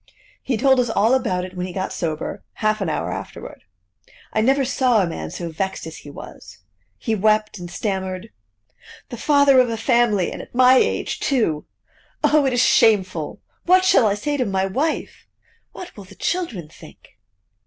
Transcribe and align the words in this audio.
He 0.41 0.57
told 0.57 0.79
us 0.79 0.89
all 0.89 1.13
about 1.13 1.45
it 1.45 1.55
when 1.55 1.67
he 1.67 1.73
got 1.73 1.93
sober, 1.93 2.41
half 2.53 2.81
an 2.81 2.89
hour 2.89 3.11
afterward. 3.11 3.61
I 4.33 4.41
never 4.41 4.65
saw 4.65 5.03
a 5.03 5.07
man 5.07 5.29
so 5.29 5.49
vexed 5.51 5.85
as 5.85 5.97
he 5.97 6.09
was. 6.09 6.57
He 6.97 7.13
wept, 7.13 7.59
and 7.59 7.69
stammered: 7.69 8.31
"The 9.09 9.17
father 9.17 9.59
of 9.59 9.69
a 9.69 9.77
family, 9.77 10.31
and 10.31 10.41
at 10.41 10.55
my 10.55 10.77
age 10.77 11.19
too! 11.19 11.67
Oh! 12.23 12.47
it 12.47 12.53
is 12.53 12.63
shameful! 12.63 13.41
What 13.67 13.85
shall 13.85 14.07
I 14.07 14.15
say 14.15 14.37
to 14.37 14.45
my 14.47 14.65
wife? 14.65 15.27
What 15.71 15.95
will 15.95 16.05
the 16.05 16.15
children 16.15 16.67
think?" 16.67 17.19